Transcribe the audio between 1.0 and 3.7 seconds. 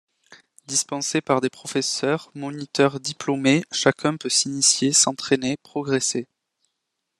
par des professeurs, moniteurs diplômés